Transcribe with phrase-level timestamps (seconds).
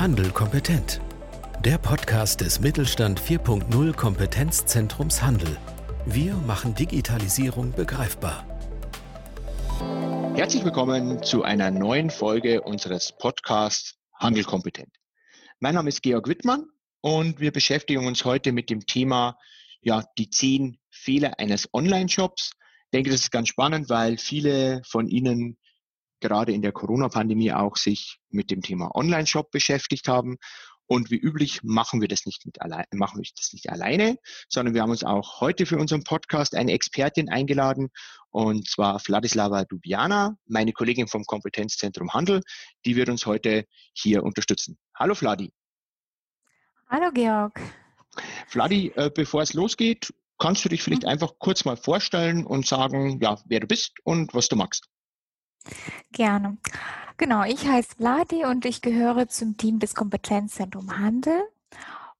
[0.00, 0.98] Handel kompetent.
[1.62, 5.58] Der Podcast des Mittelstand 4.0 Kompetenzzentrums Handel.
[6.06, 8.46] Wir machen Digitalisierung begreifbar.
[10.34, 14.88] Herzlich willkommen zu einer neuen Folge unseres Podcasts Handel kompetent.
[15.58, 16.64] Mein Name ist Georg Wittmann
[17.02, 19.36] und wir beschäftigen uns heute mit dem Thema
[19.82, 22.52] ja, die zehn Fehler eines Online-Shops.
[22.84, 25.58] Ich denke, das ist ganz spannend, weil viele von Ihnen
[26.20, 30.36] gerade in der Corona-Pandemie auch sich mit dem Thema Online-Shop beschäftigt haben.
[30.86, 34.16] Und wie üblich machen wir das nicht mit allein, machen wir das nicht alleine,
[34.48, 37.90] sondern wir haben uns auch heute für unseren Podcast eine Expertin eingeladen,
[38.30, 42.42] und zwar Vladislava Dubiana, meine Kollegin vom Kompetenzzentrum Handel,
[42.84, 44.78] die wird uns heute hier unterstützen.
[44.98, 45.52] Hallo Vladi.
[46.88, 47.60] Hallo Georg.
[48.48, 51.10] Vladi, äh, bevor es losgeht, kannst du dich vielleicht mhm.
[51.10, 54.88] einfach kurz mal vorstellen und sagen, ja, wer du bist und was du magst?
[56.12, 56.58] Gerne.
[57.16, 61.42] Genau, ich heiße Vladi und ich gehöre zum Team des Kompetenzzentrum Handel.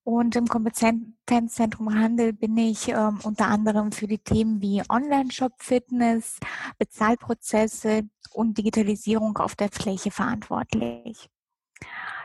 [0.02, 6.38] Und im Kompetenzzentrum Handel bin ich ähm, unter anderem für die Themen wie Online-Shop-Fitness,
[6.78, 11.28] Bezahlprozesse und Digitalisierung auf der Fläche verantwortlich.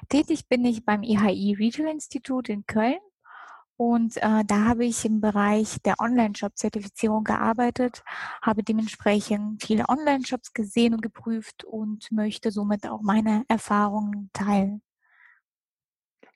[0.09, 2.99] Tätig bin ich beim IHI Retail Institut in Köln
[3.77, 8.03] und äh, da habe ich im Bereich der Online-Shop-Zertifizierung gearbeitet,
[8.41, 14.81] habe dementsprechend viele Online-Shops gesehen und geprüft und möchte somit auch meine Erfahrungen teilen.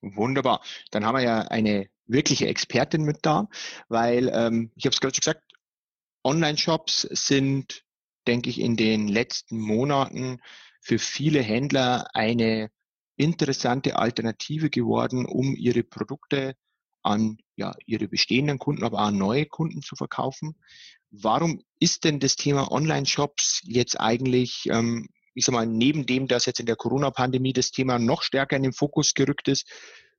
[0.02, 0.62] Wunderbar.
[0.92, 3.48] Dann haben wir ja eine wirkliche Expertin mit da,
[3.88, 5.44] weil ähm, ich habe es gerade schon gesagt,
[6.26, 7.86] Online-Shops sind,
[8.28, 10.42] denke ich, in den letzten Monaten
[10.82, 12.70] für viele Händler eine
[13.16, 16.56] interessante Alternative geworden, um ihre Produkte
[17.04, 20.56] an ja, ihre bestehenden Kunden, aber auch an neue Kunden zu verkaufen.
[21.12, 26.46] Warum ist denn das Thema Online-Shops jetzt eigentlich, ähm, ich sag mal, neben dem, dass
[26.46, 29.68] jetzt in der Corona-Pandemie das Thema noch stärker in den Fokus gerückt ist,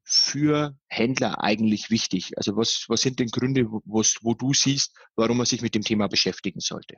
[0.05, 2.33] für Händler eigentlich wichtig?
[2.37, 5.83] Also was, was sind denn Gründe, wo, wo du siehst, warum man sich mit dem
[5.83, 6.97] Thema beschäftigen sollte?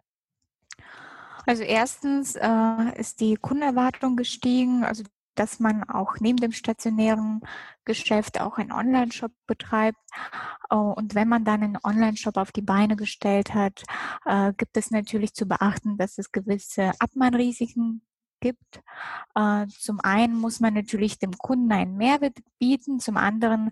[1.44, 4.84] Also erstens äh, ist die Kundenerwartung gestiegen.
[4.84, 5.02] Also
[5.34, 7.40] dass man auch neben dem stationären
[7.84, 9.98] Geschäft auch einen Online-Shop betreibt.
[10.70, 13.82] Oh, und wenn man dann einen Online-Shop auf die Beine gestellt hat,
[14.24, 18.02] äh, gibt es natürlich zu beachten, dass es gewisse Abmahnrisiken
[18.40, 18.82] gibt.
[19.34, 23.70] Äh, zum einen muss man natürlich dem Kunden einen Mehrwert bieten, zum anderen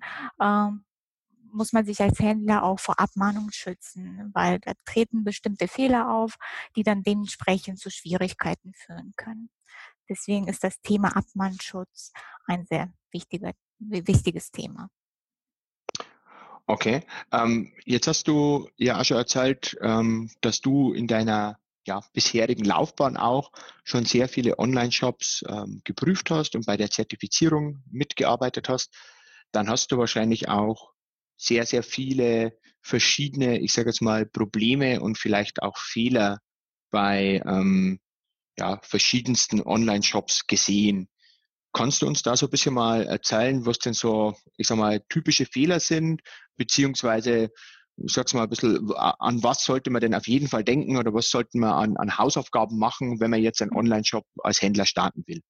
[1.52, 6.36] muss man sich als Händler auch vor Abmahnungen schützen, weil da treten bestimmte Fehler auf,
[6.76, 9.50] die dann dementsprechend zu Schwierigkeiten führen können.
[10.10, 12.12] Deswegen ist das Thema Abmannschutz
[12.46, 14.90] ein sehr wichtiger, wichtiges Thema.
[16.66, 22.64] Okay, ähm, jetzt hast du ja schon erzählt, ähm, dass du in deiner ja, bisherigen
[22.64, 23.52] Laufbahn auch
[23.84, 28.94] schon sehr viele Online-Shops ähm, geprüft hast und bei der Zertifizierung mitgearbeitet hast.
[29.52, 30.92] Dann hast du wahrscheinlich auch
[31.36, 36.38] sehr, sehr viele verschiedene, ich sage jetzt mal, Probleme und vielleicht auch Fehler
[36.90, 38.00] bei ähm,
[38.60, 41.08] ja, verschiedensten Online-Shops gesehen.
[41.72, 45.00] Kannst du uns da so ein bisschen mal erzählen, was denn so, ich sag mal,
[45.08, 46.20] typische Fehler sind,
[46.56, 47.50] beziehungsweise,
[47.96, 51.14] ich sag's mal ein bisschen, an was sollte man denn auf jeden Fall denken oder
[51.14, 55.22] was sollten wir an, an Hausaufgaben machen, wenn man jetzt einen Online-Shop als Händler starten
[55.26, 55.40] will?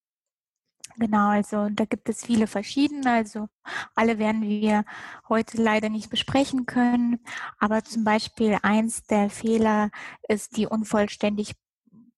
[0.99, 3.11] Genau, also da gibt es viele verschiedene.
[3.11, 3.49] Also
[3.95, 4.85] alle werden wir
[5.29, 7.21] heute leider nicht besprechen können.
[7.59, 9.91] Aber zum Beispiel eins der Fehler
[10.29, 10.67] ist die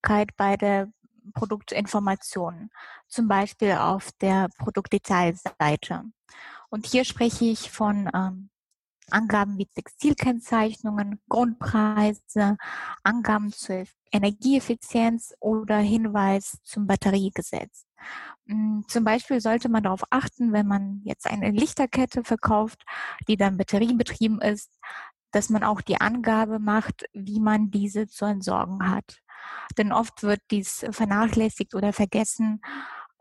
[0.02, 0.92] Unvollständigkeit bei der
[1.34, 2.70] Produktinformation,
[3.08, 6.04] zum Beispiel auf der Produktdetailseite.
[6.68, 8.50] Und hier spreche ich von ähm,
[9.10, 12.56] Angaben wie Textilkennzeichnungen, Grundpreise,
[13.02, 17.86] Angaben zur Energieeffizienz oder Hinweis zum Batteriegesetz.
[18.46, 22.84] Hm, zum Beispiel sollte man darauf achten, wenn man jetzt eine Lichterkette verkauft,
[23.28, 24.70] die dann batteriebetrieben ist,
[25.30, 29.21] dass man auch die Angabe macht, wie man diese zu entsorgen hat.
[29.78, 32.60] Denn oft wird dies vernachlässigt oder vergessen.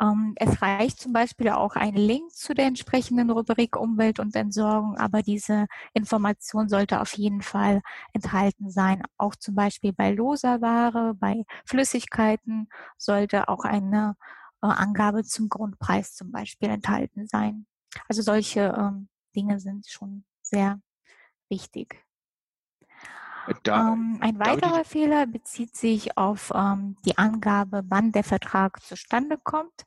[0.02, 4.98] Ähm, es reicht zum Beispiel auch ein Link zu der entsprechenden Rubrik Umwelt und Entsorgung,
[4.98, 7.82] aber diese Information sollte auf jeden Fall
[8.14, 9.04] enthalten sein.
[9.18, 12.68] Auch zum Beispiel bei loser Ware, bei Flüssigkeiten
[12.98, 14.16] sollte auch eine
[14.64, 17.68] äh, Angabe zum Grundpreis zum Beispiel enthalten sein.
[18.08, 20.82] Also solche ähm, Dinge sind schon sehr
[21.50, 22.04] wichtig.
[23.64, 29.38] Da, ähm, ein weiterer Fehler bezieht sich auf ähm, die Angabe, wann der Vertrag zustande
[29.38, 29.86] kommt.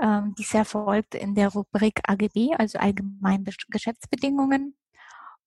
[0.00, 4.76] Ähm, dies erfolgt in der Rubrik AGB, also allgemeine Geschäftsbedingungen.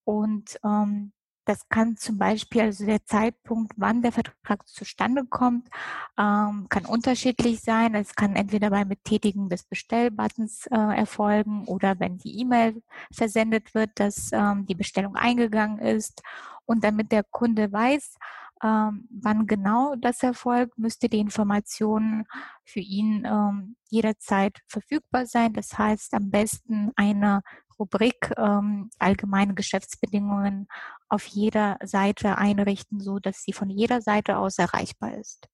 [0.04, 1.12] Und ähm,
[1.50, 5.68] das kann zum Beispiel, also der Zeitpunkt, wann der Vertrag zustande kommt,
[6.16, 7.96] ähm, kann unterschiedlich sein.
[7.96, 12.80] Es kann entweder beim Betätigen des Bestellbuttons äh, erfolgen oder wenn die E-Mail
[13.12, 16.22] versendet wird, dass ähm, die Bestellung eingegangen ist.
[16.66, 18.14] Und damit der Kunde weiß,
[18.62, 22.26] ähm, wann genau das erfolgt, müsste die Information
[22.64, 25.52] für ihn ähm, jederzeit verfügbar sein.
[25.54, 27.42] Das heißt, am besten eine
[27.78, 30.68] Rubrik ähm, allgemeine Geschäftsbedingungen
[31.08, 35.48] auf jeder Seite einrichten, so dass sie von jeder Seite aus erreichbar ist.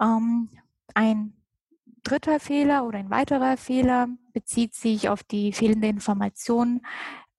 [0.00, 0.48] Ähm,
[0.94, 1.34] ein
[2.02, 6.80] dritter Fehler oder ein weiterer Fehler bezieht sich auf die fehlende Information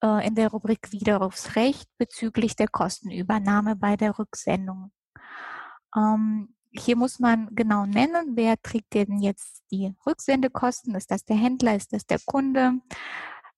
[0.03, 4.91] äh, in der Rubrik Widerrufsrecht bezüglich der Kostenübernahme bei der Rücksendung.
[5.95, 10.95] Ähm, hier muss man genau nennen, wer trägt denn jetzt die Rücksendekosten?
[10.95, 11.75] Ist das der Händler?
[11.75, 12.73] Ist das der Kunde?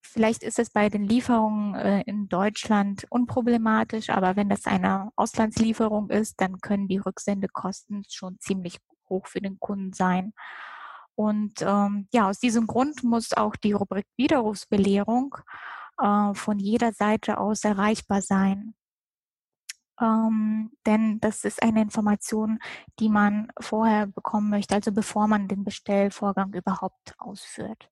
[0.00, 6.10] Vielleicht ist es bei den Lieferungen äh, in Deutschland unproblematisch, aber wenn das eine Auslandslieferung
[6.10, 10.32] ist, dann können die Rücksendekosten schon ziemlich hoch für den Kunden sein.
[11.14, 15.36] Und ähm, ja, aus diesem Grund muss auch die Rubrik Widerrufsbelehrung
[15.98, 18.74] äh, von jeder Seite aus erreichbar sein.
[20.00, 22.60] Ähm, denn das ist eine Information,
[23.00, 27.90] die man vorher bekommen möchte, also bevor man den Bestellvorgang überhaupt ausführt.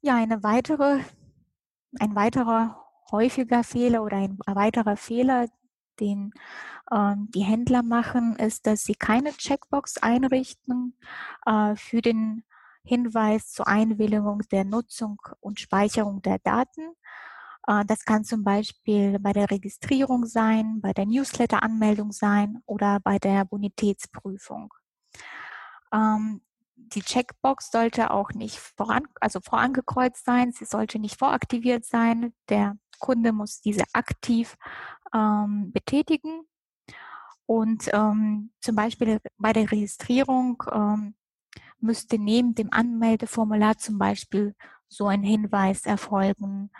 [0.00, 1.00] Ja, eine weitere,
[2.00, 5.48] ein weiterer häufiger Fehler oder ein weiterer Fehler,
[6.00, 6.32] den
[6.90, 10.96] äh, die Händler machen, ist, dass sie keine Checkbox einrichten
[11.46, 12.44] äh, für den
[12.84, 16.94] Hinweis zur Einwilligung der Nutzung und Speicherung der Daten.
[17.66, 23.18] Äh, das kann zum Beispiel bei der Registrierung sein, bei der Newsletter-Anmeldung sein oder bei
[23.18, 24.72] der Bonitätsprüfung.
[25.92, 26.42] Ähm,
[26.76, 32.34] die Checkbox sollte auch nicht voran, also vorangekreuzt sein, sie sollte nicht voraktiviert sein.
[32.48, 34.56] Der Kunde muss diese aktiv
[35.14, 36.42] ähm, betätigen.
[37.46, 41.14] Und ähm, zum Beispiel bei der Registrierung ähm,
[41.82, 44.54] müsste neben dem Anmeldeformular zum Beispiel
[44.88, 46.70] so ein Hinweis erfolgen.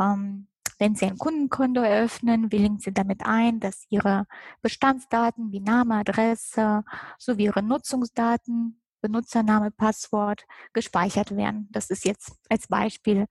[0.00, 0.48] Ähm,
[0.78, 4.26] wenn Sie ein Kundenkonto eröffnen, willigen Sie damit ein, dass Ihre
[4.60, 6.84] Bestandsdaten wie Name, Adresse
[7.18, 11.68] sowie Ihre Nutzungsdaten, Benutzername, Passwort gespeichert werden.
[11.70, 13.26] Das ist jetzt als Beispiel.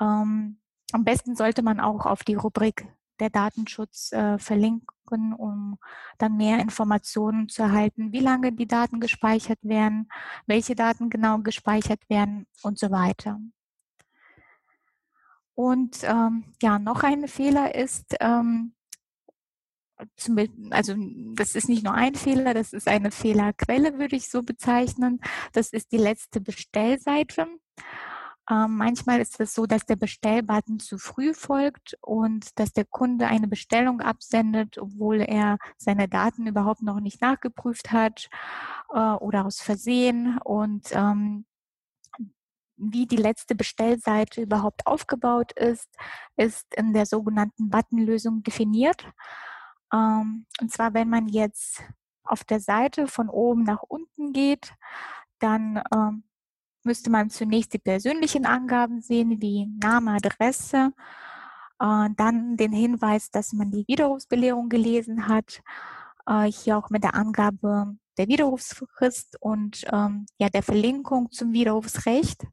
[0.00, 0.58] Ähm,
[0.92, 2.86] am besten sollte man auch auf die Rubrik
[3.20, 5.78] der Datenschutz äh, verlinken, um
[6.18, 10.08] dann mehr Informationen zu erhalten, wie lange die Daten gespeichert werden,
[10.46, 13.40] welche Daten genau gespeichert werden und so weiter.
[15.54, 18.74] Und ähm, ja, noch ein Fehler ist, ähm,
[20.16, 20.38] zum,
[20.70, 20.94] also
[21.34, 25.20] das ist nicht nur ein Fehler, das ist eine Fehlerquelle, würde ich so bezeichnen.
[25.52, 27.46] Das ist die letzte Bestellseite.
[28.48, 33.26] Ähm, manchmal ist es so, dass der Bestellbutton zu früh folgt und dass der Kunde
[33.26, 38.28] eine Bestellung absendet, obwohl er seine Daten überhaupt noch nicht nachgeprüft hat
[38.92, 40.38] äh, oder aus Versehen.
[40.38, 41.44] Und ähm,
[42.76, 45.88] wie die letzte Bestellseite überhaupt aufgebaut ist,
[46.36, 49.08] ist in der sogenannten Buttonlösung definiert.
[49.92, 51.82] Ähm, und zwar, wenn man jetzt
[52.22, 54.72] auf der Seite von oben nach unten geht,
[55.38, 56.24] dann ähm,
[56.86, 60.92] müsste man zunächst die persönlichen Angaben sehen, wie Name, Adresse,
[61.80, 65.60] äh, dann den Hinweis, dass man die Widerrufsbelehrung gelesen hat,
[66.26, 72.46] äh, hier auch mit der Angabe der Widerrufsfrist und ähm, ja, der Verlinkung zum Widerrufsrecht.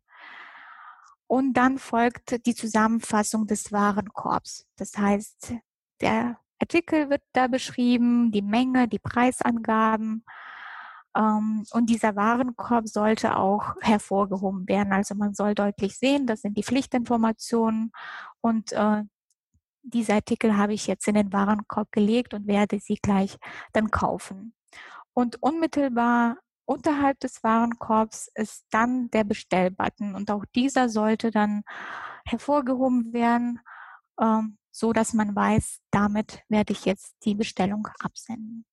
[1.28, 4.68] Und dann folgt die Zusammenfassung des Warenkorbs.
[4.76, 5.56] Das heißt,
[6.02, 10.26] der Artikel wird da beschrieben, die Menge, die Preisangaben,
[11.16, 14.94] und dieser Warenkorb sollte auch hervorgehoben werden.
[14.94, 17.92] Also man soll deutlich sehen, das sind die Pflichtinformationen
[18.42, 19.04] und äh,
[19.84, 23.38] diese Artikel habe ich jetzt in den Warenkorb gelegt und werde sie gleich
[23.74, 24.56] dann kaufen.
[25.14, 31.64] Und unmittelbar unterhalb des Warenkorbs ist dann der Bestellbutton und auch dieser sollte dann
[32.26, 33.60] hervorgehoben werden,
[34.20, 38.66] ähm, so dass man weiß, damit werde ich jetzt die Bestellung absenden.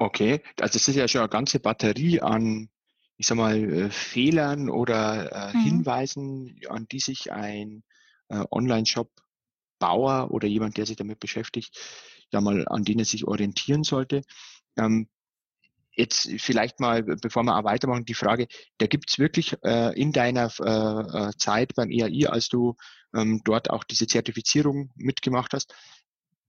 [0.00, 2.70] Okay, also das ist ja schon eine ganze Batterie an,
[3.18, 5.62] ich sag mal, äh, Fehlern oder äh, mhm.
[5.62, 7.84] Hinweisen, an die sich ein
[8.30, 11.78] äh, Online-Shop-Bauer oder jemand, der sich damit beschäftigt,
[12.32, 14.22] ja mal an denen sich orientieren sollte.
[14.78, 15.06] Ähm,
[15.94, 18.46] jetzt vielleicht mal, bevor wir auch weitermachen, die Frage,
[18.78, 22.74] da gibt's wirklich äh, in deiner äh, äh Zeit beim EAI, als du
[23.14, 25.74] ähm, dort auch diese Zertifizierung mitgemacht hast,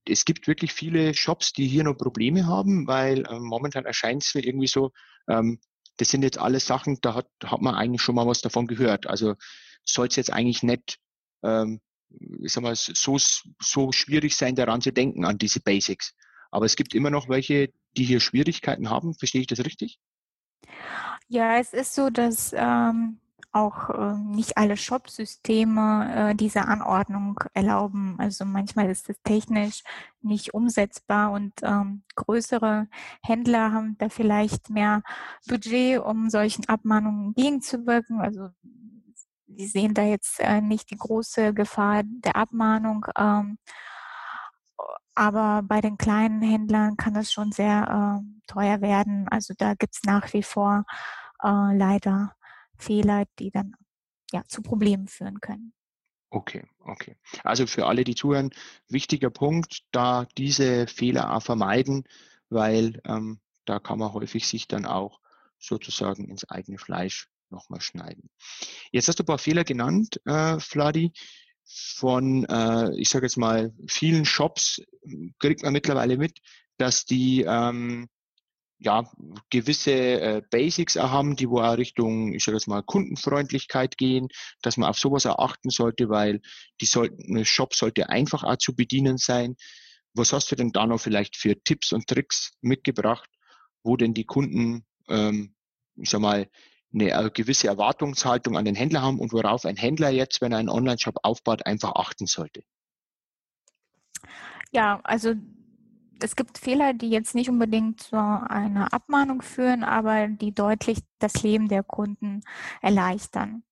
[0.08, 4.34] es gibt wirklich viele Shops, die hier noch Probleme haben, weil ähm, momentan erscheint es
[4.34, 4.90] mir irgendwie so,
[5.28, 5.60] ähm,
[5.98, 9.06] das sind jetzt alles Sachen, da hat, hat man eigentlich schon mal was davon gehört.
[9.06, 9.34] Also
[9.84, 10.98] soll es jetzt eigentlich nicht
[11.42, 11.80] ähm,
[12.42, 13.16] ich sag mal, so,
[13.60, 16.14] so schwierig sein, daran zu denken, an diese Basics.
[16.50, 19.14] Aber es gibt immer noch welche, die hier Schwierigkeiten haben.
[19.14, 19.98] Verstehe ich das richtig?
[21.28, 23.18] Ja, es ist so, dass ähm,
[23.52, 28.16] auch äh, nicht alle Shop-Systeme äh, diese Anordnung erlauben.
[28.18, 29.82] Also manchmal ist es technisch
[30.22, 32.88] nicht umsetzbar und ähm, größere
[33.22, 35.02] Händler haben da vielleicht mehr
[35.46, 38.20] Budget, um solchen Abmahnungen entgegenzuwirken.
[38.20, 38.48] Also
[39.46, 43.06] die sehen da jetzt äh, nicht die große Gefahr der Abmahnung.
[43.16, 43.58] Ähm,
[45.14, 49.28] aber bei den kleinen Händlern kann das schon sehr äh, teuer werden.
[49.28, 50.84] Also da gibt es nach wie vor
[51.42, 52.34] äh, leider
[52.82, 53.74] Fehler, die dann
[54.32, 55.72] ja zu Problemen führen können.
[56.30, 57.16] Okay, okay.
[57.44, 58.50] Also für alle, die zuhören,
[58.88, 62.04] wichtiger Punkt, da diese Fehler auch vermeiden,
[62.48, 65.20] weil ähm, da kann man häufig sich dann auch
[65.58, 68.30] sozusagen ins eigene Fleisch nochmal schneiden.
[68.90, 71.12] Jetzt hast du ein paar Fehler genannt, äh, Fladi.
[71.64, 74.82] Von, äh, ich sage jetzt mal, vielen Shops
[75.38, 76.40] kriegt man mittlerweile mit,
[76.76, 78.08] dass die ähm,
[78.84, 79.10] ja,
[79.50, 84.28] gewisse äh, Basics haben, die wo auch Richtung, ich sage jetzt mal, Kundenfreundlichkeit gehen,
[84.62, 86.40] dass man auf sowas auch achten sollte, weil
[86.80, 89.56] die sollten, ein Shop sollte einfach auch zu bedienen sein.
[90.14, 93.30] Was hast du denn da noch vielleicht für Tipps und Tricks mitgebracht,
[93.82, 95.54] wo denn die Kunden, ähm,
[95.96, 96.48] ich sag mal,
[96.92, 100.58] eine äh, gewisse Erwartungshaltung an den Händler haben und worauf ein Händler jetzt, wenn er
[100.58, 102.62] einen Online-Shop aufbaut, einfach achten sollte?
[104.72, 105.34] Ja, also
[106.22, 111.42] es gibt Fehler, die jetzt nicht unbedingt zu einer Abmahnung führen, aber die deutlich das
[111.42, 112.42] Leben der Kunden
[112.80, 113.64] erleichtern.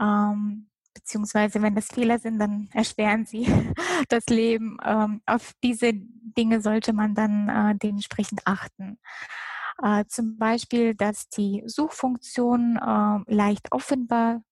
[0.00, 3.46] Ähm, beziehungsweise wenn das Fehler sind, dann erschweren sie
[4.08, 4.78] das Leben.
[4.84, 8.98] Ähm, auf diese Dinge sollte man dann äh, dementsprechend achten.
[9.82, 14.42] Äh, zum Beispiel, dass die Suchfunktion äh, leicht offenbar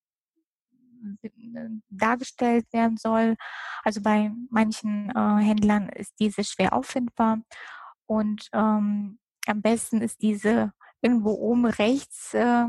[1.88, 3.36] dargestellt werden soll.
[3.84, 7.38] Also bei manchen äh, Händlern ist diese schwer auffindbar
[8.06, 12.66] und ähm, am besten ist diese irgendwo oben rechts äh,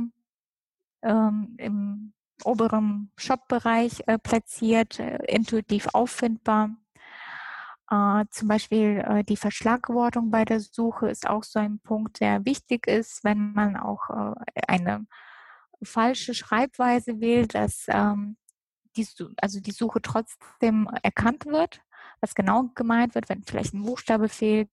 [1.03, 6.71] ähm, im oberen Shop-Bereich äh, platziert, äh, intuitiv auffindbar.
[7.89, 12.45] Äh, zum Beispiel äh, die Verschlagwortung bei der Suche ist auch so ein Punkt, der
[12.45, 15.05] wichtig ist, wenn man auch äh, eine
[15.83, 18.37] falsche Schreibweise wählt, dass ähm,
[18.95, 19.07] die,
[19.37, 21.81] also die Suche trotzdem erkannt wird,
[22.19, 24.69] was genau gemeint wird, wenn vielleicht ein Buchstabe fehlt,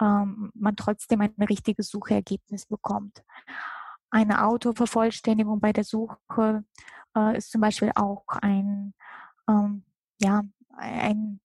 [0.00, 3.22] ähm, man trotzdem ein richtiges Suchergebnis bekommt.
[4.10, 6.64] Eine Autovervollständigung bei der Suche
[7.16, 8.94] äh, ist zum Beispiel auch ein,
[9.48, 9.84] ähm,
[10.20, 10.44] ja,
[10.76, 11.40] ein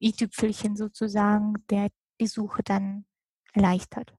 [0.00, 1.88] i-Tüpfelchen sozusagen, der
[2.20, 3.04] die Suche dann
[3.52, 4.14] erleichtert.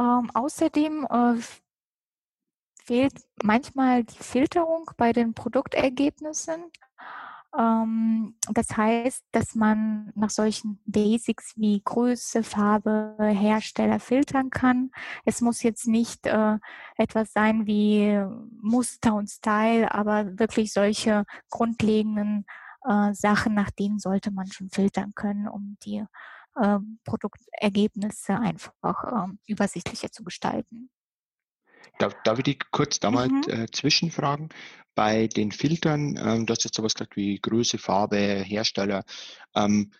[0.00, 1.34] Ähm, außerdem äh,
[2.84, 6.64] fehlt manchmal die Filterung bei den Produktergebnissen.
[7.58, 14.90] Ähm, das heißt, dass man nach solchen Basics wie Größe, Farbe, Hersteller filtern kann.
[15.26, 16.56] Es muss jetzt nicht äh,
[16.96, 18.24] etwas sein wie
[18.62, 22.46] Muster und Style, aber wirklich solche grundlegenden
[22.88, 26.04] äh, Sachen, nach denen sollte man schon filtern können, um die
[26.60, 30.90] äh, Produktergebnisse einfach äh, übersichtlicher zu gestalten.
[31.98, 33.42] Darf, darf ich dich kurz da mal mhm.
[33.48, 34.48] äh, zwischenfragen?
[34.94, 39.04] Bei den Filtern, ähm, du hast jetzt sowas gesagt wie Größe, Farbe, Hersteller.
[39.54, 39.92] Ähm,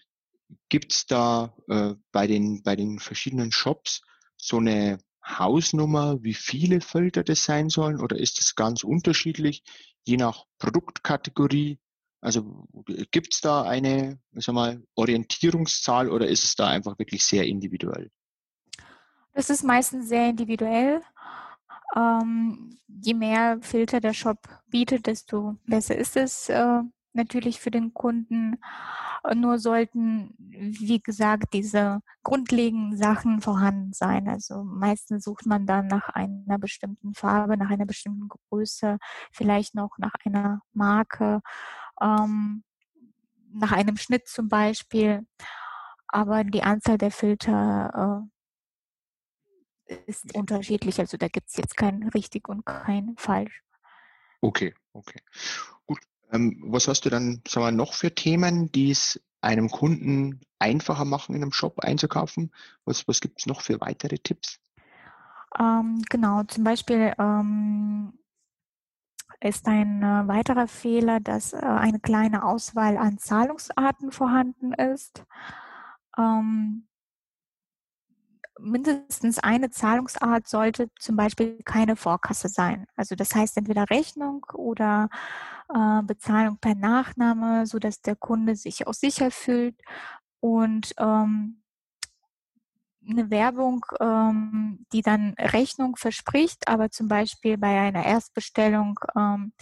[0.69, 4.03] Gibt es da äh, bei, den, bei den verschiedenen Shops
[4.37, 8.01] so eine Hausnummer, wie viele Filter das sein sollen?
[8.01, 9.63] Oder ist es ganz unterschiedlich,
[10.05, 11.79] je nach Produktkategorie?
[12.21, 12.67] Also
[13.11, 18.11] gibt es da eine sag mal, Orientierungszahl oder ist es da einfach wirklich sehr individuell?
[19.33, 21.01] Das ist meistens sehr individuell.
[21.97, 27.95] Ähm, je mehr Filter der Shop bietet, desto besser ist es äh, natürlich für den
[27.95, 28.59] Kunden.
[29.35, 34.29] Nur sollten, wie gesagt, diese grundlegenden Sachen vorhanden sein.
[34.29, 38.99] Also meistens sucht man dann nach einer bestimmten Farbe, nach einer bestimmten Größe,
[39.31, 41.43] vielleicht noch nach einer Marke
[42.01, 42.65] ähm,
[43.53, 45.27] nach einem Schnitt zum Beispiel.
[46.09, 48.29] Aber die Anzahl der Filter
[49.89, 50.99] äh, ist unterschiedlich.
[50.99, 53.63] Also da gibt es jetzt kein richtig und kein falsch.
[54.41, 55.21] Okay, okay.
[55.87, 56.01] Gut.
[56.33, 61.05] Ähm, was hast du dann sagen wir, noch für Themen, die es einem Kunden einfacher
[61.05, 62.53] machen, in einem Shop einzukaufen?
[62.85, 64.61] Was, was gibt es noch für weitere Tipps?
[65.59, 68.13] Ähm, genau, zum Beispiel ähm,
[69.43, 75.25] ist ein äh, weiterer Fehler, dass äh, eine kleine Auswahl an Zahlungsarten vorhanden ist.
[76.19, 76.87] Ähm,
[78.59, 82.87] mindestens eine Zahlungsart sollte zum Beispiel keine Vorkasse sein.
[82.97, 85.09] Also das heißt entweder Rechnung oder
[85.75, 89.77] äh, Bezahlung per Nachname, so dass der Kunde sich auch sicher fühlt
[90.41, 91.60] und ähm,
[93.09, 99.53] eine Werbung, ähm, die dann Rechnung verspricht, aber zum Beispiel bei einer Erstbestellung ähm,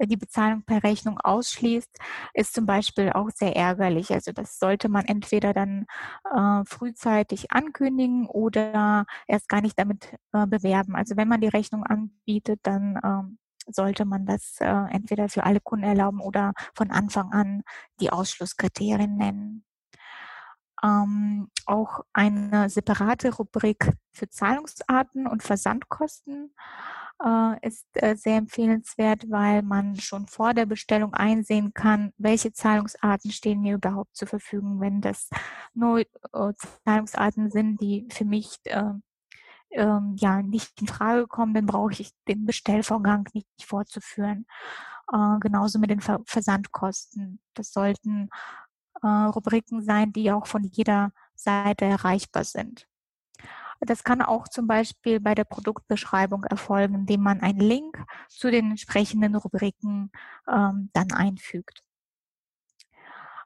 [0.00, 1.98] die Bezahlung per Rechnung ausschließt,
[2.34, 4.10] ist zum Beispiel auch sehr ärgerlich.
[4.12, 5.86] Also das sollte man entweder dann
[6.34, 10.96] äh, frühzeitig ankündigen oder erst gar nicht damit äh, bewerben.
[10.96, 15.60] Also wenn man die Rechnung anbietet, dann ähm, sollte man das äh, entweder für alle
[15.60, 17.62] Kunden erlauben oder von Anfang an
[18.00, 19.64] die Ausschlusskriterien nennen
[20.82, 26.54] ähm, auch eine separate Rubrik für Zahlungsarten und Versandkosten
[27.24, 33.30] äh, ist äh, sehr empfehlenswert, weil man schon vor der Bestellung einsehen kann, welche Zahlungsarten
[33.30, 34.80] stehen mir überhaupt zur Verfügung.
[34.80, 35.28] Wenn das
[35.74, 36.52] nur äh,
[36.84, 38.92] Zahlungsarten sind, die für mich äh,
[39.70, 44.46] ähm, ja nicht in Frage kommen, dann brauche ich den Bestellvorgang nicht fortzuführen.
[45.12, 47.40] Äh, genauso mit den Ver Versandkosten.
[47.54, 48.30] Das sollten
[49.02, 52.86] äh, Rubriken sein, die auch von jeder Seite erreichbar sind.
[53.80, 58.70] Das kann auch zum Beispiel bei der Produktbeschreibung erfolgen, indem man einen Link zu den
[58.70, 60.12] entsprechenden Rubriken
[60.48, 61.82] ähm, dann einfügt.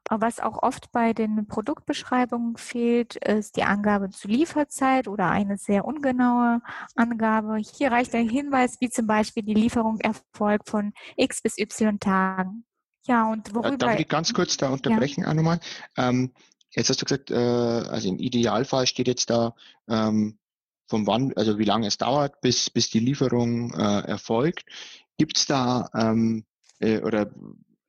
[0.09, 5.85] Was auch oft bei den Produktbeschreibungen fehlt, ist die Angabe zur Lieferzeit oder eine sehr
[5.85, 6.61] ungenaue
[6.95, 7.57] Angabe.
[7.57, 12.65] Hier reicht ein Hinweis, wie zum Beispiel die Lieferung erfolgt von x bis y Tagen.
[13.07, 13.77] Ja, und worüber...
[13.77, 15.31] Darf ich ganz kurz da unterbrechen ja.
[15.31, 15.61] auch nochmal?
[15.97, 16.33] Ähm,
[16.71, 19.55] jetzt hast du gesagt, äh, also im Idealfall steht jetzt da,
[19.89, 20.39] ähm,
[20.89, 24.65] von wann, also wie lange es dauert, bis, bis die Lieferung äh, erfolgt.
[25.19, 26.45] Gibt es da, ähm,
[26.79, 27.31] äh, oder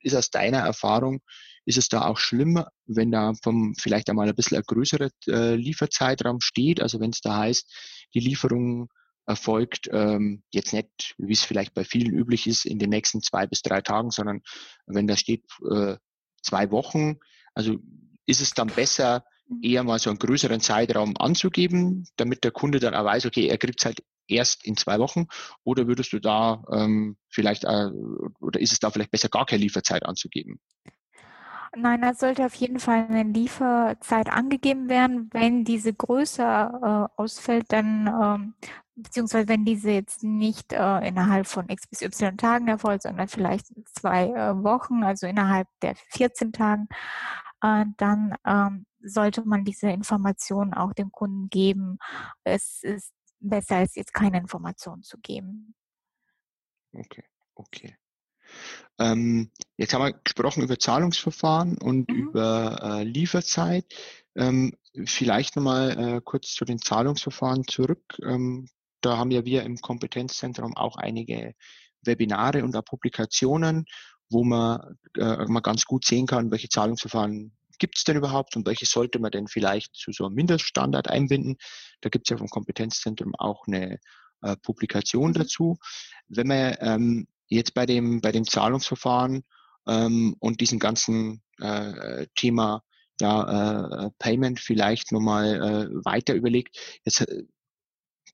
[0.01, 1.21] ist aus deiner Erfahrung,
[1.65, 5.55] ist es da auch schlimmer, wenn da vom vielleicht einmal ein bisschen ein größerer äh,
[5.55, 7.69] Lieferzeitraum steht, also wenn es da heißt,
[8.13, 8.89] die Lieferung
[9.27, 13.46] erfolgt ähm, jetzt nicht, wie es vielleicht bei vielen üblich ist, in den nächsten zwei
[13.46, 14.41] bis drei Tagen, sondern
[14.86, 15.98] wenn da steht äh,
[16.41, 17.17] zwei Wochen,
[17.53, 17.75] also
[18.25, 19.60] ist es dann besser, mhm.
[19.62, 23.57] eher mal so einen größeren Zeitraum anzugeben, damit der Kunde dann auch weiß, okay, er
[23.57, 25.28] kriegt es halt erst in zwei Wochen,
[25.63, 27.89] oder würdest du da ähm, vielleicht, äh,
[28.39, 30.60] oder ist es da vielleicht besser, gar keine Lieferzeit anzugeben?
[31.79, 35.29] Nein, da sollte auf jeden Fall eine Lieferzeit angegeben werden.
[35.31, 38.55] Wenn diese größer äh, ausfällt, dann ähm,
[38.95, 43.67] beziehungsweise wenn diese jetzt nicht äh, innerhalb von x bis y Tagen erfolgt, sondern vielleicht
[43.93, 46.87] zwei äh, Wochen, also innerhalb der 14 Tagen,
[47.61, 51.99] äh, dann ähm, sollte man diese Informationen auch dem Kunden geben.
[52.43, 55.75] Es ist besser, als jetzt keine Informationen zu geben.
[56.91, 57.95] Okay, okay.
[58.99, 62.15] Ähm, jetzt haben wir gesprochen über Zahlungsverfahren und mhm.
[62.15, 63.86] über äh, Lieferzeit.
[64.36, 64.73] Ähm,
[65.05, 68.17] vielleicht nochmal äh, kurz zu den Zahlungsverfahren zurück.
[68.23, 68.67] Ähm,
[69.01, 71.53] da haben ja wir im Kompetenzzentrum auch einige
[72.03, 73.86] Webinare und auch Publikationen,
[74.29, 78.65] wo man äh, mal ganz gut sehen kann, welche Zahlungsverfahren gibt es denn überhaupt und
[78.65, 81.57] welche sollte man denn vielleicht zu so einem Mindeststandard einbinden.
[82.01, 83.99] Da gibt es ja vom Kompetenzzentrum auch eine
[84.41, 85.36] äh, Publikation mhm.
[85.36, 85.77] dazu.
[86.27, 89.43] Wenn man ähm, jetzt bei dem, bei dem Zahlungsverfahren
[89.88, 92.83] ähm, und diesem ganzen äh, Thema
[93.19, 97.43] ja, äh, Payment vielleicht nochmal äh, weiter überlegt, jetzt, äh,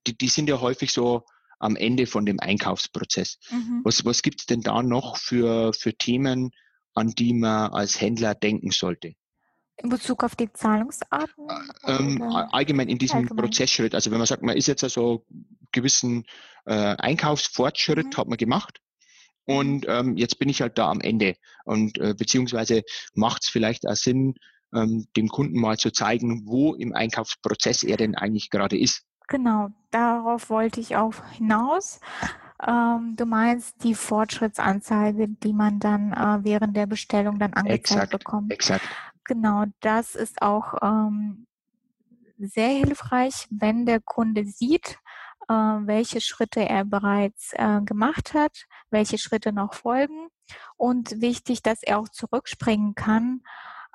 [0.08, 1.24] die, die sind ja häufig so
[1.60, 3.38] am Ende von dem Einkaufsprozess.
[3.50, 3.82] Mhm.
[3.84, 6.52] Was, was gibt es denn da noch für, für Themen,
[6.94, 9.14] an die man als Händler denken sollte?
[9.78, 11.48] In Bezug auf die Zahlungsarten?
[11.86, 13.46] Ähm, allgemein in diesem allgemein.
[13.46, 13.96] Prozessschritt.
[13.96, 15.26] Also wenn man sagt, man ist jetzt also
[15.72, 16.26] gewissen
[16.66, 18.18] äh, Einkaufsfortschritt mhm.
[18.18, 18.80] hat man gemacht.
[19.46, 21.36] Und ähm, jetzt bin ich halt da am Ende.
[21.66, 24.36] Und äh, beziehungsweise macht es vielleicht auch Sinn,
[24.74, 29.04] ähm, dem Kunden mal zu zeigen, wo im Einkaufsprozess er denn eigentlich gerade ist.
[29.28, 32.00] Genau, darauf wollte ich auch hinaus.
[32.66, 38.12] Ähm, du meinst die Fortschrittsanzeige, die man dann äh, während der Bestellung dann angezeigt exakt,
[38.12, 38.52] bekommt.
[38.52, 38.86] Exakt.
[39.26, 41.46] Genau, das ist auch ähm,
[42.38, 44.98] sehr hilfreich, wenn der Kunde sieht,
[45.48, 50.30] welche Schritte er bereits äh, gemacht hat, welche Schritte noch folgen
[50.78, 53.42] und wichtig, dass er auch zurückspringen kann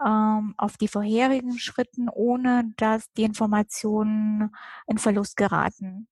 [0.04, 4.54] ähm, auf die vorherigen Schritten, ohne dass die Informationen
[4.86, 6.08] in Verlust geraten.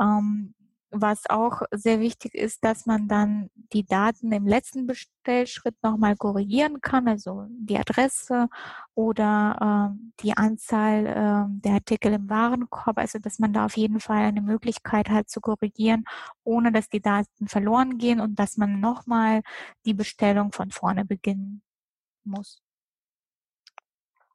[0.00, 0.54] Ähm,
[0.94, 6.80] was auch sehr wichtig ist, dass man dann die Daten im letzten Bestellschritt nochmal korrigieren
[6.80, 8.48] kann, also die Adresse
[8.94, 14.00] oder äh, die Anzahl äh, der Artikel im Warenkorb, also dass man da auf jeden
[14.00, 16.04] Fall eine Möglichkeit hat zu korrigieren,
[16.44, 19.42] ohne dass die Daten verloren gehen und dass man nochmal
[19.84, 21.62] die Bestellung von vorne beginnen
[22.24, 22.62] muss.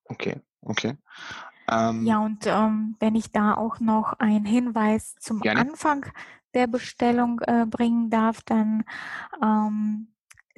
[0.05, 0.97] Okay, okay.
[1.71, 5.61] Ähm, ja, und ähm, wenn ich da auch noch einen Hinweis zum gerne.
[5.61, 6.05] Anfang
[6.53, 8.83] der Bestellung äh, bringen darf, dann
[9.43, 10.07] ähm,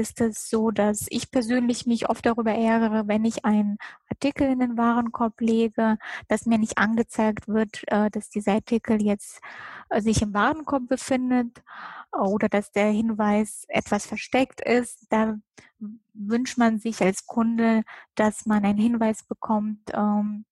[0.01, 3.77] ist es so, dass ich persönlich mich oft darüber ärgere, wenn ich einen
[4.09, 9.41] Artikel in den Warenkorb lege, dass mir nicht angezeigt wird, äh, dass dieser Artikel jetzt
[9.89, 11.63] äh, sich im Warenkorb befindet
[12.11, 15.05] oder dass der Hinweis etwas versteckt ist.
[15.09, 15.37] Da
[16.13, 17.83] wünscht man sich als Kunde,
[18.15, 20.45] dass man einen Hinweis bekommt, ähm,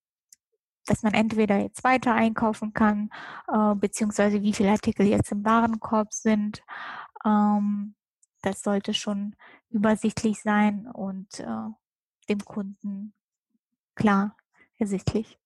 [0.90, 3.10] dass man entweder jetzt weiter einkaufen kann,
[3.46, 6.62] äh, beziehungsweise wie viele Artikel jetzt im Warenkorb sind.
[7.24, 7.94] Ähm,
[8.42, 9.36] das sollte schon
[9.68, 11.68] übersichtlich sein und äh,
[12.28, 13.14] dem Kunden
[13.94, 14.36] klar
[14.78, 15.38] ersichtlich.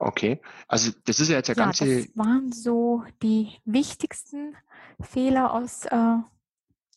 [0.00, 1.86] Okay, also das ist ja jetzt der ja, ganze.
[1.86, 4.56] Das waren so die wichtigsten
[5.00, 6.16] Fehler aus äh,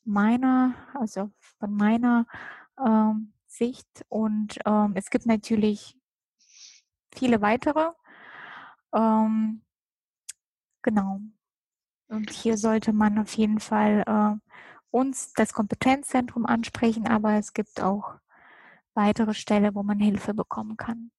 [0.03, 2.25] meiner, also von meiner
[2.83, 4.03] ähm, Sicht.
[4.09, 5.95] Und ähm, es gibt natürlich
[7.15, 7.91] viele weitere.
[8.93, 9.61] Ähm,
[10.81, 11.19] genau.
[12.07, 14.51] Und hier sollte man auf jeden Fall äh,
[14.91, 18.15] uns, das Kompetenzzentrum, ansprechen, aber es gibt auch
[18.93, 21.11] weitere Stellen, wo man Hilfe bekommen kann.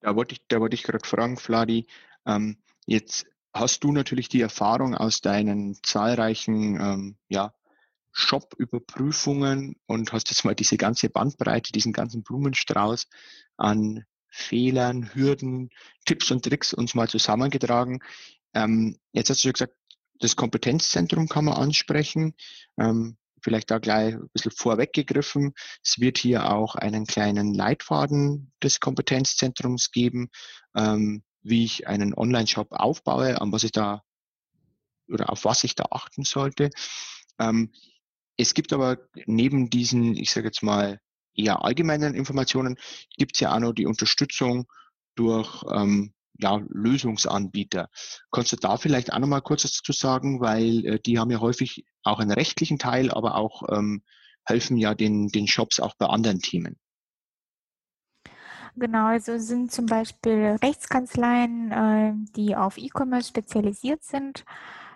[0.00, 1.86] Da wollte ich, da wollte ich gerade fragen, Fladi,
[2.26, 7.54] ähm, jetzt hast du natürlich die Erfahrung aus deinen zahlreichen ähm, ja,
[8.12, 13.08] Shop-Überprüfungen und hast jetzt mal diese ganze Bandbreite, diesen ganzen Blumenstrauß
[13.56, 14.04] an
[14.36, 15.70] Fehlern, Hürden,
[16.04, 18.00] Tipps und Tricks uns mal zusammengetragen.
[18.52, 19.74] Ähm, jetzt hast du ja gesagt,
[20.18, 22.34] das Kompetenzzentrum kann man ansprechen.
[22.76, 25.52] Ähm, vielleicht da gleich ein bisschen vorweggegriffen.
[25.84, 30.30] Es wird hier auch einen kleinen Leitfaden des Kompetenzzentrums geben,
[30.74, 34.02] ähm, wie ich einen Online-Shop aufbaue, an was ich da
[35.08, 36.70] oder auf was ich da achten sollte.
[37.38, 37.72] Ähm,
[38.36, 40.98] es gibt aber neben diesen, ich sage jetzt mal,
[41.34, 42.76] eher allgemeinen Informationen
[43.16, 44.66] gibt es ja auch noch die Unterstützung
[45.14, 47.88] durch ähm, ja, Lösungsanbieter.
[48.32, 51.40] Kannst du da vielleicht auch noch mal kurz dazu sagen, weil äh, die haben ja
[51.40, 54.02] häufig auch einen rechtlichen Teil, aber auch ähm,
[54.44, 56.76] helfen ja den, den Shops auch bei anderen Themen.
[58.76, 64.44] Genau, also sind zum Beispiel Rechtskanzleien, äh, die auf E-Commerce spezialisiert sind,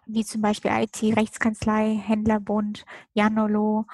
[0.05, 3.87] wie zum Beispiel IT-Rechtskanzlei, Händlerbund, Janolo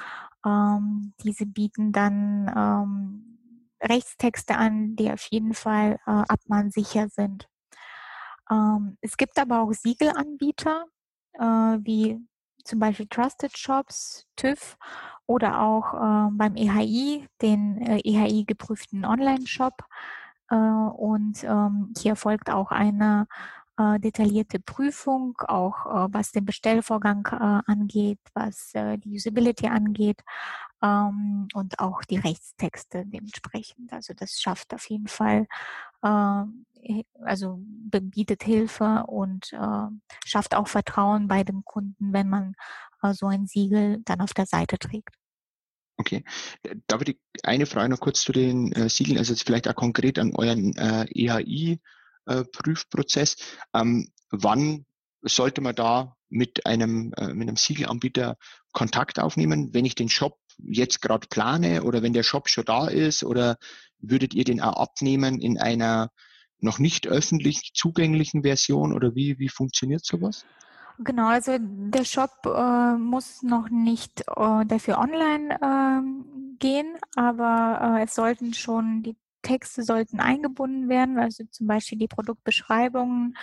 [0.44, 3.38] ähm, diese bieten dann ähm,
[3.83, 7.48] Rechtstexte an, die auf jeden Fall äh, abmahnsicher sind.
[8.50, 10.85] Ähm, es gibt aber auch Siegelanbieter,
[11.35, 12.20] äh, wie
[12.64, 14.76] zum Beispiel Trusted Shops, TÜV
[15.26, 19.85] oder auch äh, beim EHI, den äh, EHI geprüften Online-Shop.
[20.50, 23.26] Äh, und ähm, hier folgt auch eine
[23.76, 30.22] äh, detaillierte Prüfung, auch äh, was den Bestellvorgang äh, angeht, was äh, die Usability angeht
[30.82, 33.92] ähm, und auch die Rechtstexte dementsprechend.
[33.92, 35.46] Also das schafft auf jeden Fall,
[36.02, 36.44] äh,
[37.22, 39.88] also bietet Hilfe und äh,
[40.24, 42.54] schafft auch Vertrauen bei dem Kunden, wenn man
[43.02, 45.16] äh, so ein Siegel dann auf der Seite trägt.
[45.96, 46.24] Okay.
[46.88, 50.34] Darf ich eine Frage noch kurz zu den Siegeln, also jetzt vielleicht auch konkret an
[50.34, 51.80] euren EHI
[52.26, 53.37] äh, Prüfprozess.
[53.74, 54.87] Ähm, wann
[55.22, 58.37] sollte man da mit einem, äh, mit einem Siegelanbieter
[58.72, 62.88] Kontakt aufnehmen, wenn ich den Shop jetzt gerade plane oder wenn der Shop schon da
[62.88, 63.56] ist oder
[63.98, 66.10] würdet ihr den auch abnehmen in einer
[66.58, 70.44] noch nicht öffentlich zugänglichen Version oder wie, wie funktioniert sowas?
[70.98, 78.04] Genau, also der Shop äh, muss noch nicht äh, dafür online äh, gehen, aber äh,
[78.04, 83.37] es sollten schon die Texte sollten eingebunden werden, also zum Beispiel die Produktbeschreibungen,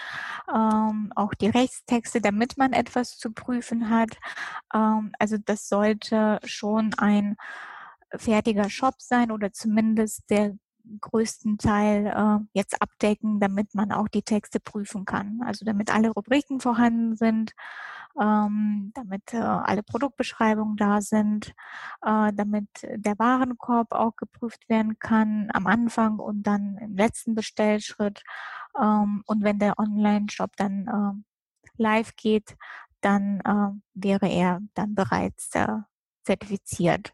[0.53, 4.17] ähm, auch die Rechtstexte, damit man etwas zu prüfen hat.
[4.73, 7.37] Ähm, also das sollte schon ein
[8.15, 10.55] fertiger Shop sein oder zumindest der
[11.01, 15.41] größten Teil äh, jetzt abdecken, damit man auch die Texte prüfen kann.
[15.45, 17.53] Also damit alle Rubriken vorhanden sind,
[18.19, 21.53] ähm, damit äh, alle Produktbeschreibungen da sind,
[22.05, 28.23] äh, damit der Warenkorb auch geprüft werden kann am Anfang und dann im letzten Bestellschritt.
[28.79, 32.55] Ähm, und wenn der Online-Shop dann äh, live geht,
[33.01, 35.67] dann äh, wäre er dann bereits äh,
[36.23, 37.13] zertifiziert.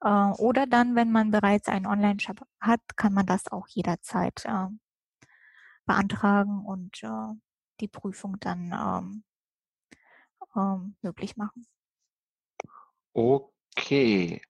[0.00, 4.66] Äh, oder dann, wenn man bereits einen Online-Shop hat, kann man das auch jederzeit äh,
[5.86, 7.34] beantragen und äh,
[7.80, 9.24] die Prüfung dann ähm,
[10.56, 11.66] ähm, möglich machen.
[13.12, 14.42] Okay.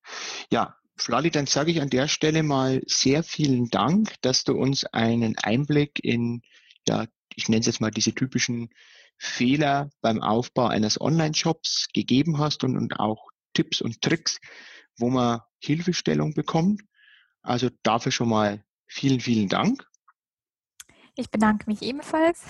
[0.51, 4.85] Ja, Flali, dann sage ich an der Stelle mal sehr vielen Dank, dass du uns
[4.85, 6.43] einen Einblick in,
[6.87, 8.71] ja, ich nenne es jetzt mal diese typischen
[9.17, 13.28] Fehler beim Aufbau eines Online-Shops gegeben hast und, und auch
[13.59, 14.39] Tipps und Tricks,
[14.99, 16.83] wo man Hilfestellung bekommt.
[17.43, 19.85] Also dafür schon mal vielen, vielen Dank.
[21.17, 22.45] Ich bedanke mich ebenfalls.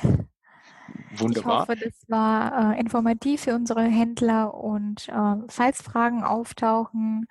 [1.17, 1.63] Wunderbar.
[1.63, 7.27] Ich hoffe, das war äh, informativ für unsere Händler und äh, falls Fragen auftauchen,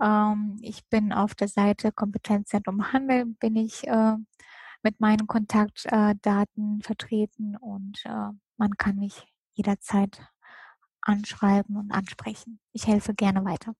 [0.00, 4.16] ähm, ich bin auf der Seite Kompetenzzentrum Handel, bin ich äh,
[4.82, 10.20] mit meinen Kontaktdaten vertreten und äh, man kann mich jederzeit
[11.02, 12.60] anschreiben und ansprechen.
[12.72, 13.74] Ich helfe gerne weiter.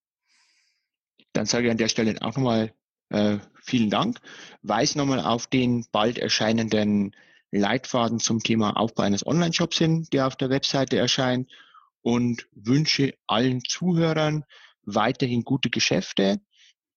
[1.32, 2.74] Dann sage ich an der Stelle auch nochmal
[3.08, 4.20] äh, vielen Dank.
[4.62, 7.14] Weise nochmal auf den bald erscheinenden
[7.50, 11.50] Leitfaden zum Thema Aufbau eines Online-Shops hin, der auf der Webseite erscheint
[12.00, 14.44] und wünsche allen Zuhörern
[14.85, 16.40] weiterhin gute Geschäfte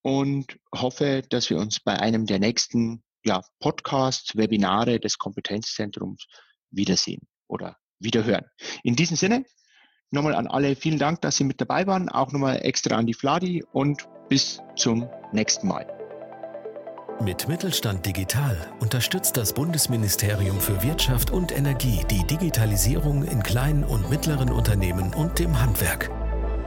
[0.01, 6.25] und hoffe, dass wir uns bei einem der nächsten ja, Podcasts, Webinare des Kompetenzzentrums
[6.69, 8.45] wiedersehen oder wiederhören.
[8.83, 9.45] In diesem Sinne,
[10.15, 12.09] nochmal an alle vielen Dank, dass Sie mit dabei waren.
[12.09, 15.85] Auch nochmal extra an die Fladi und bis zum nächsten Mal.
[17.21, 24.09] Mit Mittelstand Digital unterstützt das Bundesministerium für Wirtschaft und Energie die Digitalisierung in kleinen und
[24.09, 26.11] mittleren Unternehmen und dem Handwerk.